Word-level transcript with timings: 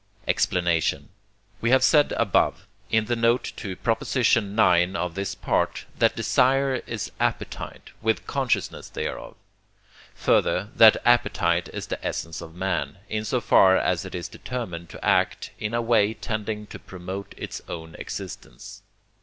Explanation. 0.27 1.09
We 1.61 1.69
have 1.69 1.83
said 1.83 2.11
above, 2.17 2.65
in 2.89 3.05
the 3.05 3.15
note 3.15 3.53
to 3.57 3.75
Prop. 3.75 4.01
ix. 4.01 4.35
of 4.35 5.13
this 5.13 5.35
part, 5.35 5.85
that 5.99 6.15
desire 6.15 6.81
is 6.87 7.11
appetite, 7.19 7.91
with 8.01 8.25
consciousness 8.25 8.89
thereof; 8.89 9.35
further, 10.15 10.69
that 10.75 10.97
appetite 11.05 11.69
is 11.71 11.85
the 11.85 12.03
essence 12.03 12.41
of 12.41 12.55
man, 12.55 12.97
in 13.09 13.23
so 13.23 13.39
far 13.39 13.77
as 13.77 14.03
it 14.03 14.15
is 14.15 14.27
determined 14.27 14.89
to 14.89 15.05
act 15.05 15.51
in 15.59 15.75
a 15.75 15.83
way 15.83 16.15
tending 16.15 16.65
to 16.65 16.79
promote 16.79 17.35
its 17.37 17.61
own 17.69 17.93
persistence. 17.93 18.81